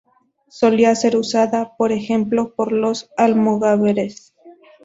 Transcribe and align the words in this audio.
Solía 0.49 0.95
ser 0.95 1.15
usada, 1.15 1.75
por 1.77 1.91
ejemplo, 1.91 2.55
por 2.55 2.71
los 2.71 3.11
almogávares. 3.17 4.33